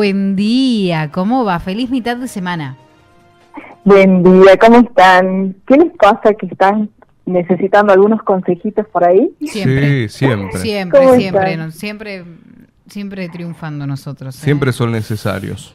[0.00, 1.58] Buen día, ¿cómo va?
[1.58, 2.76] Feliz mitad de semana.
[3.82, 5.56] Buen día, ¿cómo están?
[5.66, 6.88] ¿Qué les pasa que están
[7.26, 9.34] necesitando algunos consejitos por ahí?
[9.40, 10.08] Siempre.
[10.08, 10.58] Sí, siempre.
[10.60, 12.24] Siempre, ¿Cómo siempre, no, siempre,
[12.86, 14.36] siempre triunfando nosotros.
[14.36, 14.40] ¿eh?
[14.40, 15.74] Siempre son necesarios.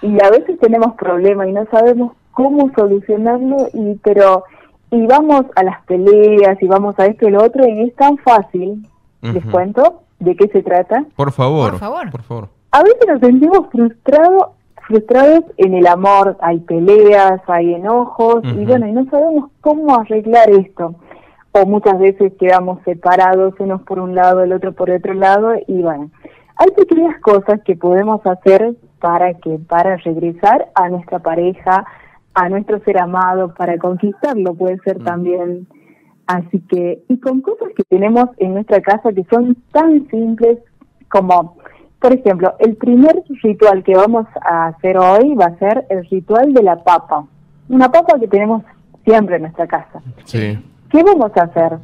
[0.00, 4.44] Y a veces tenemos problemas y no sabemos cómo solucionarlo, y pero
[4.90, 8.16] y vamos a las peleas y vamos a esto y lo otro y es tan
[8.16, 8.88] fácil.
[9.20, 11.04] Les cuento de qué se trata.
[11.14, 11.72] Por favor.
[11.72, 12.10] Por favor.
[12.10, 12.57] Por favor.
[12.70, 14.58] A veces nos sentimos frustrados
[14.88, 20.50] frustrados en el amor, hay peleas, hay enojos y bueno, y no sabemos cómo arreglar
[20.50, 20.94] esto.
[21.52, 25.82] O muchas veces quedamos separados, unos por un lado, el otro por otro lado y
[25.82, 26.10] bueno,
[26.56, 31.84] hay pequeñas cosas que podemos hacer para que para regresar a nuestra pareja,
[32.34, 35.66] a nuestro ser amado, para conquistarlo puede ser también.
[36.26, 40.58] Así que, y con cosas que tenemos en nuestra casa que son tan simples
[41.10, 41.56] como,
[42.00, 46.52] por ejemplo, el primer ritual que vamos a hacer hoy va a ser el ritual
[46.52, 47.24] de la papa.
[47.68, 48.62] Una papa que tenemos
[49.04, 50.00] siempre en nuestra casa.
[50.24, 50.58] Sí.
[50.90, 51.78] ¿Qué vamos a hacer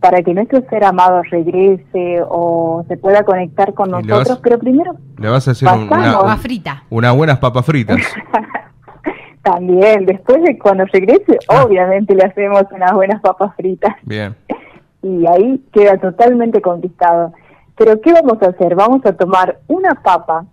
[0.00, 4.28] para que nuestro ser amado regrese o se pueda conectar con nosotros?
[4.28, 6.12] vas- Pero primero, Le vas a hacer un- Pasamos.
[6.14, 6.82] Papa una, frita.
[6.90, 7.98] unas buenas papas fritas.
[9.42, 11.64] también, después de cuando regrese, Ah.
[11.64, 13.94] obviamente le hacemos unas buenas papas fritas.
[14.02, 14.34] Bien.
[15.02, 17.32] y ahí queda totalmente conquistado.
[17.76, 18.74] Pero ¿qué vamos a hacer?
[18.74, 20.44] Vamos a tomar una papa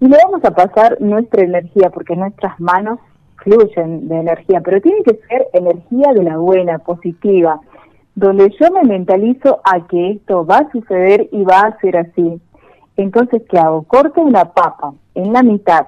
[0.00, 2.98] y le vamos a pasar nuestra energía, porque nuestras manos
[3.36, 7.60] fluyen de energía, pero tiene que ser energía de la buena, positiva,
[8.14, 12.40] donde yo me mentalizo a que esto va a suceder y va a ser así.
[12.96, 13.82] Entonces, ¿qué hago?
[13.82, 15.86] Corto una papa en la mitad,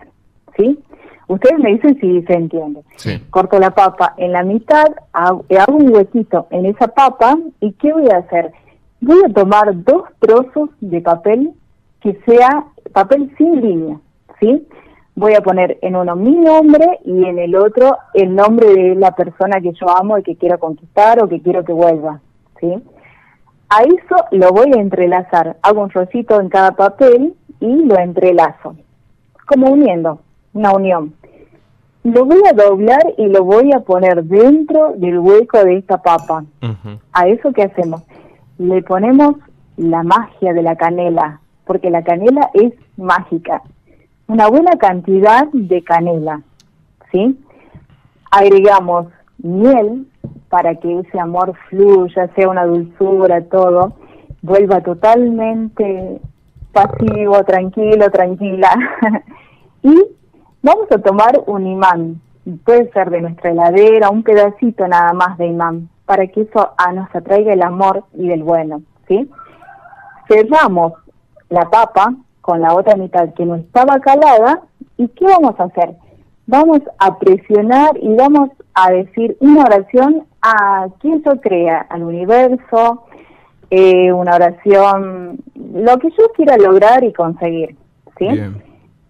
[0.57, 0.79] ¿sí?
[1.27, 3.23] Ustedes me dicen si se entiende Sí.
[3.31, 7.93] corto la papa en la mitad, hago, hago un huequito en esa papa y ¿qué
[7.93, 8.53] voy a hacer?
[9.01, 11.53] Voy a tomar dos trozos de papel
[12.01, 14.01] que sea papel sin línea,
[14.41, 14.67] ¿sí?
[15.15, 19.15] Voy a poner en uno mi nombre y en el otro el nombre de la
[19.15, 22.21] persona que yo amo y que quiero conquistar o que quiero que vuelva,
[22.61, 22.73] ¿sí?
[23.69, 25.59] A eso lo voy a entrelazar.
[25.63, 28.77] Hago un rosito en cada papel y lo entrelazo,
[29.47, 30.21] como uniendo,
[30.55, 31.15] una unión.
[32.05, 36.45] Lo voy a doblar y lo voy a poner dentro del hueco de esta papa.
[37.13, 38.03] A eso que hacemos,
[38.59, 39.37] le ponemos
[39.77, 43.63] la magia de la canela, porque la canela es mágica.
[44.27, 46.43] Una buena cantidad de canela,
[47.11, 47.39] ¿sí?
[48.31, 49.07] Agregamos
[49.39, 50.07] miel
[50.49, 53.95] para que ese amor fluya, sea una dulzura, todo,
[54.43, 56.21] vuelva totalmente
[56.73, 58.71] pasivo, tranquilo, tranquila.
[59.83, 59.95] y
[60.63, 62.21] vamos a tomar un imán,
[62.65, 66.93] puede ser de nuestra heladera, un pedacito nada más de imán, para que eso ah,
[66.93, 69.29] nos atraiga el amor y del bueno, ¿sí?
[70.27, 70.95] Cerramos
[71.51, 74.63] la papa con la otra mitad que no estaba calada
[74.97, 75.97] y ¿qué vamos a hacer?
[76.47, 83.05] Vamos a presionar y vamos a decir una oración a quien yo crea, al universo,
[83.69, 87.77] eh, una oración, lo que yo quiera lograr y conseguir,
[88.17, 88.29] ¿sí?
[88.29, 88.63] Bien.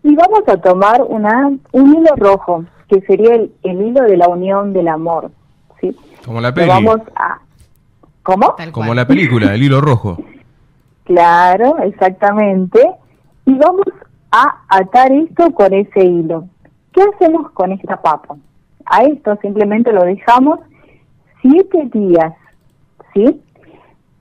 [0.03, 4.27] Y vamos a tomar una, un hilo rojo, que sería el, el hilo de la
[4.27, 5.31] unión del amor,
[5.81, 5.97] ¿sí?
[6.25, 6.69] Como la peli.
[6.69, 7.39] vamos a...
[8.23, 8.57] ¿Cómo?
[8.73, 10.19] Como la película, el hilo rojo.
[11.05, 12.81] Claro, exactamente.
[13.47, 13.87] Y vamos
[14.31, 16.45] a atar esto con ese hilo.
[16.93, 18.37] ¿Qué hacemos con esta papa?
[18.85, 20.61] A esto simplemente lo dejamos
[21.41, 22.35] siete días,
[23.15, 23.41] ¿sí?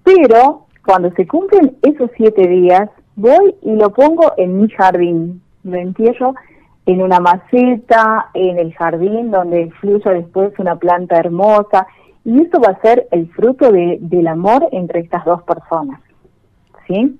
[0.03, 5.41] Pero cuando se cumplen esos siete días, voy y lo pongo en mi jardín.
[5.64, 6.34] Lo entierro
[6.87, 11.85] en una maceta, en el jardín, donde fluya después una planta hermosa.
[12.25, 16.01] Y eso va a ser el fruto de- del amor entre estas dos personas.
[16.87, 17.19] ¿Sí?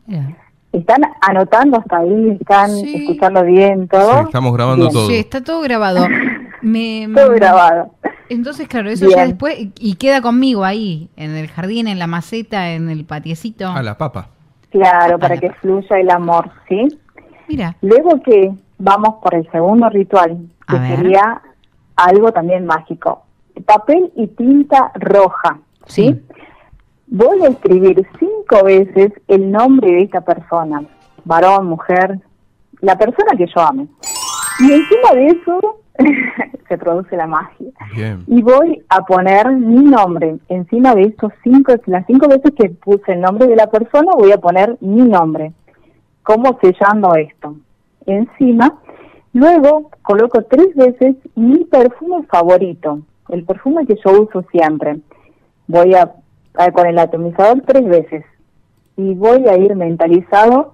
[0.72, 2.38] ¿Están anotando hasta ahí?
[2.40, 2.96] ¿Están Sí.
[2.96, 4.20] escuchando bien todo?
[4.20, 4.94] Sí, estamos grabando Bien.
[4.94, 5.08] todo.
[5.08, 6.08] Sí, está todo grabado.
[6.62, 7.92] Me, Todo grabado.
[8.30, 12.72] Entonces, claro, eso ya después, y queda conmigo ahí, en el jardín, en la maceta,
[12.72, 13.68] en el patiecito.
[13.68, 14.30] A la papa.
[14.72, 16.88] Claro, para que fluya el amor, ¿sí?
[17.48, 20.38] Mira, Luego que vamos por el segundo ritual,
[20.68, 20.98] que A ver.
[20.98, 21.42] sería
[21.96, 23.24] algo también mágico.
[23.66, 26.14] Papel y tinta roja, ¿sí?
[26.14, 26.22] Sí.
[27.08, 30.84] Voy a escribir cinco veces el nombre de esta persona,
[31.24, 32.20] varón, mujer,
[32.82, 33.88] la persona que yo ame.
[34.60, 35.80] Y encima de eso
[36.68, 37.68] se produce la magia.
[37.96, 38.24] Bien.
[38.28, 43.14] Y voy a poner mi nombre encima de estos cinco, las cinco veces que puse
[43.14, 45.54] el nombre de la persona, voy a poner mi nombre,
[46.24, 47.56] como sellando esto.
[48.08, 48.80] Encima,
[49.34, 54.98] luego coloco tres veces mi perfume favorito, el perfume que yo uso siempre.
[55.68, 56.14] Voy a,
[56.56, 58.26] a- con el atomizador tres veces
[58.96, 60.74] y voy a ir mentalizado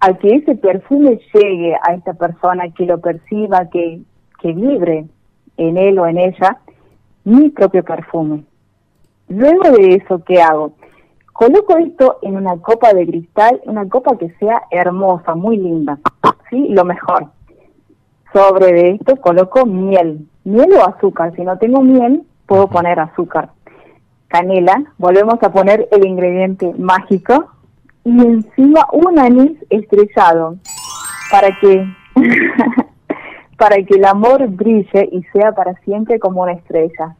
[0.00, 4.00] a que ese perfume llegue a esta persona, que lo perciba, que,
[4.40, 5.04] que vibre
[5.58, 6.58] en él o en ella
[7.24, 8.44] mi propio perfume.
[9.28, 10.72] Luego de eso, ¿qué hago?
[11.34, 15.98] Coloco esto en una copa de cristal, una copa que sea hermosa, muy linda,
[16.50, 16.68] ¿sí?
[16.70, 17.26] Lo mejor.
[18.32, 21.34] Sobre de esto coloco miel, miel o azúcar.
[21.34, 23.50] Si no tengo miel, puedo poner azúcar.
[24.28, 27.50] Canela, volvemos a poner el ingrediente mágico
[28.04, 30.56] y encima un anís estrellado
[31.30, 31.84] para que
[33.58, 37.14] para que el amor brille y sea para siempre como una estrella.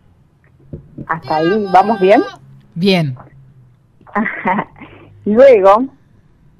[1.06, 2.22] Hasta ahí, ¿vamos bien?
[2.74, 3.16] Bien.
[5.24, 5.84] Luego,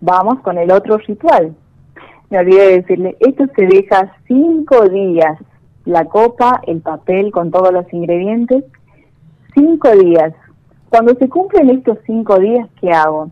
[0.01, 1.55] vamos con el otro ritual.
[2.31, 5.37] Me olvidé de decirle, esto se deja cinco días,
[5.85, 8.65] la copa, el papel con todos los ingredientes,
[9.55, 10.33] cinco días.
[10.91, 13.31] Cuando se cumplen estos cinco días, ¿qué hago?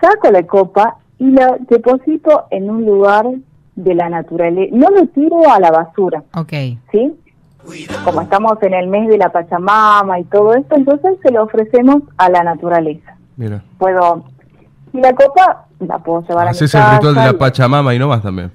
[0.00, 3.26] Saco la copa y la deposito en un lugar
[3.76, 4.74] de la naturaleza.
[4.76, 6.52] No lo tiro a la basura, Ok.
[6.90, 7.14] ¿sí?
[8.04, 12.02] Como estamos en el mes de la Pachamama y todo esto, entonces se lo ofrecemos
[12.16, 13.16] a la naturaleza.
[13.36, 13.62] Mira.
[13.78, 14.24] Puedo,
[14.92, 16.94] y la copa la puedo llevar a mi Haces el casa.
[16.96, 18.50] ritual de la y- Pachamama y no más también.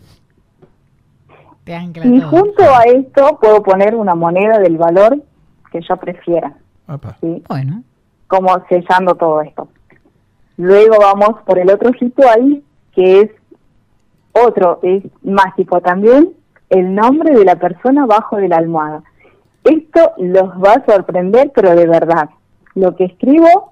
[1.63, 2.29] Te ancla Y todo.
[2.29, 5.17] junto a esto puedo poner una moneda del valor
[5.71, 6.53] que yo prefiera.
[7.21, 7.43] ¿sí?
[7.47, 7.83] Bueno.
[8.27, 9.67] Como sellando todo esto.
[10.57, 12.61] Luego vamos por el otro ritual,
[12.93, 13.29] que es
[14.33, 16.29] otro, es mágico también,
[16.69, 19.03] el nombre de la persona bajo de la almohada.
[19.63, 22.29] Esto los va a sorprender, pero de verdad.
[22.75, 23.70] Lo que escribo,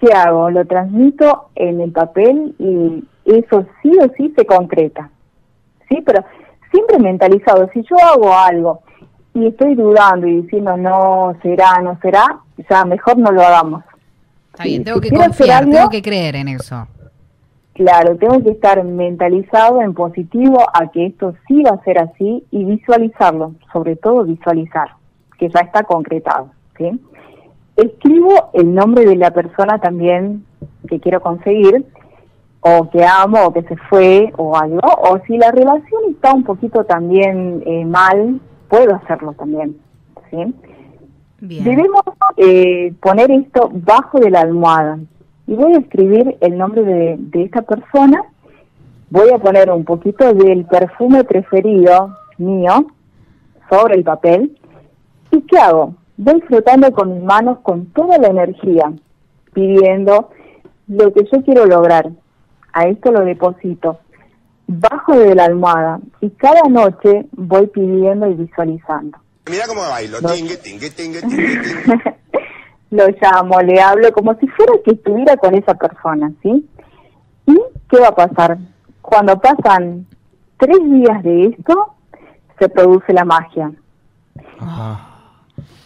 [0.00, 0.50] ¿qué hago?
[0.50, 5.10] Lo transmito en el papel y eso sí o sí se concreta.
[5.88, 6.02] ¿Sí?
[6.04, 6.24] Pero
[6.70, 7.68] siempre mentalizado.
[7.72, 8.80] Si yo hago algo
[9.34, 13.84] y estoy dudando y diciendo no, será, no será, ya mejor no lo hagamos.
[14.52, 16.86] Está bien, tengo si que confiar, algo- tengo que creer en eso.
[17.74, 22.44] Claro, tengo que estar mentalizado en positivo a que esto sí va a ser así
[22.50, 24.88] y visualizarlo, sobre todo visualizar,
[25.38, 26.50] que ya está concretado.
[26.76, 27.00] ¿sí?
[27.80, 30.44] Escribo el nombre de la persona también
[30.86, 31.86] que quiero conseguir,
[32.60, 36.44] o que amo, o que se fue, o algo, o si la relación está un
[36.44, 38.38] poquito también eh, mal,
[38.68, 39.78] puedo hacerlo también.
[40.30, 40.54] ¿sí?
[41.40, 41.64] Bien.
[41.64, 42.02] Debemos
[42.36, 44.98] eh, poner esto bajo de la almohada.
[45.46, 48.22] Y voy a escribir el nombre de, de esta persona.
[49.08, 52.86] Voy a poner un poquito del perfume preferido mío
[53.70, 54.58] sobre el papel.
[55.30, 55.94] ¿Y qué hago?
[56.22, 58.92] Voy frotando con mis manos con toda la energía,
[59.54, 60.28] pidiendo
[60.86, 62.10] lo que yo quiero lograr.
[62.74, 64.00] A esto lo deposito
[64.66, 69.16] bajo de la almohada y cada noche voy pidiendo y visualizando.
[69.50, 70.20] Mira cómo bailo.
[70.20, 70.28] No.
[70.28, 72.16] Tingue, tingue, tingue, tingue, tingue.
[72.90, 76.68] lo llamo, le hablo como si fuera que estuviera con esa persona, ¿sí?
[77.46, 77.58] ¿Y
[77.88, 78.58] qué va a pasar?
[79.00, 80.06] Cuando pasan
[80.58, 81.94] tres días de esto,
[82.58, 83.72] se produce la magia.
[84.58, 85.09] Ajá.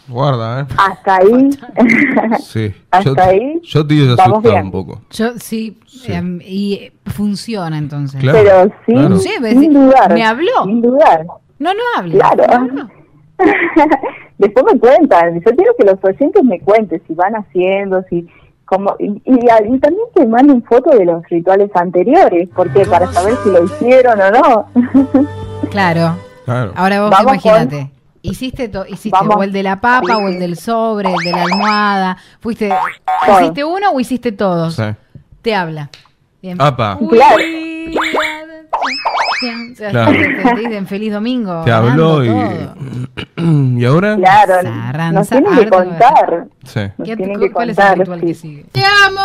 [0.07, 0.65] Guarda, ¿eh?
[0.77, 1.49] Hasta ahí,
[2.39, 2.73] Sí.
[2.91, 5.01] hasta yo, ahí, Yo te asustado un poco.
[5.11, 8.21] Yo sí, em, y eh, funciona entonces.
[8.21, 8.39] Claro.
[8.41, 9.17] pero sin, claro.
[9.17, 10.13] Sí, sin dudar.
[10.13, 10.63] me habló.
[10.65, 11.25] Sin dudar.
[11.59, 12.17] No, no hable.
[12.17, 12.67] Claro.
[12.71, 12.89] no.
[14.37, 18.27] Después me cuentan, yo quiero que los oyentes me cuenten si van haciendo, si
[18.65, 23.35] como y, y, y también que manden fotos de los rituales anteriores, porque para saber
[23.43, 24.65] si lo hicieron o no.
[25.69, 26.15] Claro.
[26.45, 26.73] Claro.
[26.75, 27.89] Ahora vos imagínate.
[28.29, 29.35] Hiciste, to- hiciste Vamos.
[29.37, 32.17] o el de la papa o el del sobre, el de la almohada.
[32.39, 32.69] Fuiste,
[33.25, 33.41] Todo.
[33.41, 34.75] ¿Hiciste uno o hiciste todos?
[34.75, 34.83] Sí.
[35.41, 35.89] Te habla.
[36.41, 36.61] Bien.
[36.61, 36.97] Apa.
[37.09, 37.37] Claro.
[39.75, 40.11] Sea, Claro.
[40.11, 41.61] te, dicen feliz domingo.
[41.65, 42.29] Te habló y.
[43.79, 44.15] ¿Y ahora?
[44.15, 46.47] Claro, Sarran, nos tienen que contar.
[46.63, 46.79] Sí.
[46.97, 47.99] Nos ¿Qué- tienen que ¿Cuál es el contar.
[47.99, 48.25] ritual sí.
[48.27, 48.65] que sigue?
[48.71, 49.21] ¡Te amo!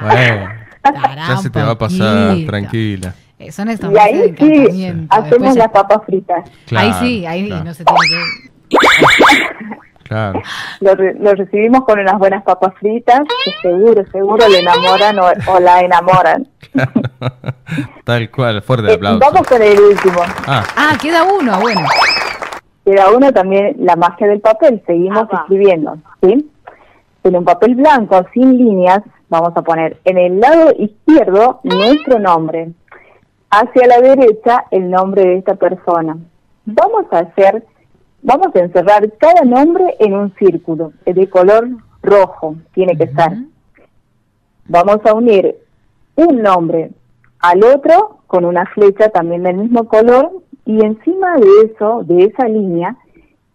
[0.00, 0.48] Bueno,
[0.82, 3.14] Tará, ya se te va a pasar, tranquila.
[3.38, 6.50] Eh, Son estos Y meses de ahí sí, hacemos ya- las papas fritas.
[6.66, 8.76] Claro, ahí sí, ahí claro, no se tiene que...
[10.04, 10.40] Claro.
[10.80, 15.26] Lo, re- lo recibimos con unas buenas papas fritas, que seguro, seguro le enamoran o,
[15.52, 16.48] o la enamoran.
[18.04, 19.18] Tal cual, fuerte Eh, aplauso.
[19.20, 20.20] vamos con el último.
[20.46, 21.82] Ah, Ah, queda uno, bueno.
[22.86, 26.50] Queda uno también, la magia del papel, seguimos Ah, escribiendo, ¿sí?
[27.24, 32.70] En un papel blanco, sin líneas, vamos a poner en el lado izquierdo nuestro nombre,
[33.50, 36.16] hacia la derecha el nombre de esta persona.
[36.64, 37.64] Vamos a hacer,
[38.22, 41.68] vamos a encerrar cada nombre en un círculo de color
[42.02, 43.38] rojo, tiene que ser.
[44.66, 45.56] Vamos a unir
[46.16, 46.90] un nombre
[47.40, 50.30] al otro con una flecha también del mismo color
[50.66, 52.96] y encima de eso, de esa línea,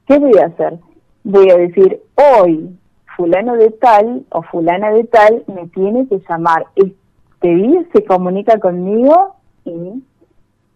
[0.08, 0.80] ¿qué voy a hacer?
[1.24, 2.76] Voy a decir, hoy
[3.16, 6.66] fulano de tal o fulana de tal me tiene que llamar.
[6.76, 6.92] Es
[7.40, 9.36] pedí se comunica conmigo
[9.66, 10.04] y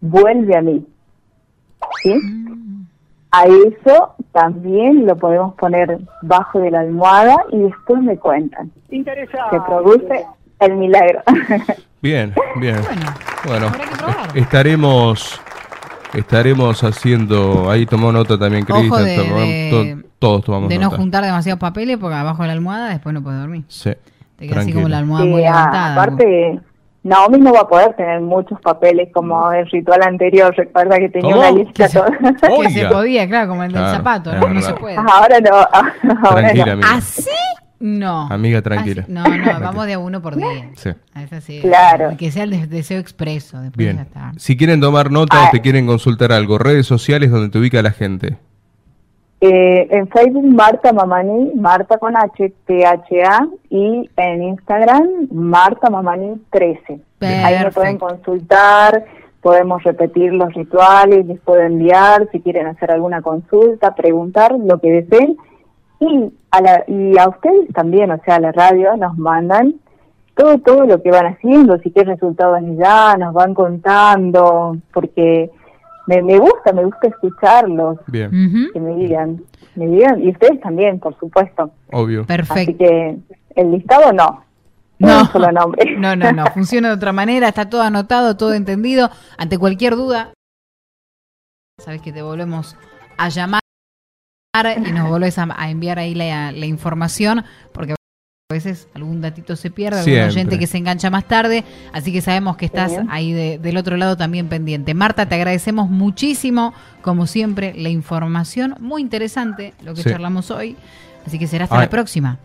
[0.00, 0.86] vuelve a mí.
[2.02, 2.12] ¿Sí?
[3.30, 8.70] A eso también lo podemos poner bajo de la almohada y después me cuentan.
[8.90, 10.24] Se produce
[10.60, 11.20] el milagro.
[12.00, 12.76] Bien, bien.
[13.44, 13.72] Bueno,
[14.34, 15.40] estaremos
[16.14, 19.70] estaremos haciendo, ahí tomó nota también Cristian, de- tomamos- de-
[20.02, 20.96] to- todos tomamos de no nota.
[20.96, 23.64] juntar demasiados papeles porque abajo de la almohada después no puedes dormir.
[23.66, 23.90] Sí.
[24.36, 25.92] Te queda así como la almohada Sí, muy ah, levantada.
[25.94, 26.60] aparte,
[27.04, 30.54] Naomi no va a poder tener muchos papeles como el ritual anterior.
[30.56, 31.48] Recuerda que tenía ¿Cómo?
[31.48, 32.62] una lista Que se- toda.
[32.62, 34.48] que se podía, claro, como el del Claro, zapato, ¿no?
[34.48, 34.96] No se puede.
[34.96, 35.56] Ahora no.
[36.24, 36.72] Ahora Tranquila, no.
[36.72, 36.88] amiga.
[36.94, 37.30] ¿Así?
[37.80, 38.26] No.
[38.28, 39.02] Amiga, tranquila.
[39.02, 40.70] Así- No, no, vamos de a uno por día.
[40.74, 40.90] Sí.
[41.14, 41.60] Es así.
[41.60, 42.16] Claro.
[42.18, 43.60] Que sea el de- deseo expreso.
[43.60, 44.04] Después ya Bien.
[44.04, 44.32] está.
[44.36, 45.46] Si quieren tomar nota Ah.
[45.48, 48.36] o te quieren consultar algo, redes sociales donde te ubica la gente.
[49.40, 57.00] Eh, en Facebook, Marta Mamani, Marta con H, T-H-A, y en Instagram, Marta Mamani 13.
[57.20, 59.04] Ahí me pueden consultar,
[59.40, 65.02] podemos repetir los rituales, les puedo enviar, si quieren hacer alguna consulta, preguntar, lo que
[65.02, 65.36] deseen.
[66.00, 69.74] Y a, la, y a ustedes también, o sea, a la radio, nos mandan
[70.34, 75.50] todo, todo lo que van haciendo, si qué resultados les dan, nos van contando, porque
[76.08, 78.30] me, me gusta, me gusta escucharlos Bien,
[78.72, 79.40] que me digan,
[79.76, 81.70] me digan, y ustedes también, por supuesto.
[81.92, 82.20] obvio.
[82.22, 82.78] Así Perfecto.
[82.84, 83.16] que
[83.54, 84.44] el listado no,
[84.98, 85.20] No.
[85.20, 85.96] un solo nombre.
[85.98, 86.46] No, no, no.
[86.54, 87.48] Funciona de otra manera.
[87.48, 89.10] Está todo anotado, todo entendido.
[89.36, 90.32] Ante cualquier duda,
[91.78, 92.76] sabes que te volvemos
[93.16, 93.60] a llamar
[94.86, 97.94] y nos volvés a, a enviar ahí la, la información, porque
[98.50, 100.26] a veces algún datito se pierde, algún Siempre.
[100.32, 103.06] oyente que se engancha más tarde, así que sabemos que estás Bien.
[103.10, 104.94] ahí de- del otro lado también pendiente.
[104.94, 110.08] Marta, te agradecemos muchísimo, como siempre, la información, muy interesante lo que Sí.
[110.08, 110.76] charlamos hoy,
[111.26, 111.82] así que será hasta Ay.
[111.82, 112.38] la próxima.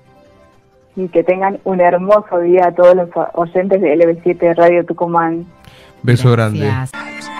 [0.98, 5.46] Y que tengan un hermoso día a todos los oyentes de LB7 Radio Tucumán.
[6.02, 6.66] Beso grande.
[6.66, 7.32] Gracias.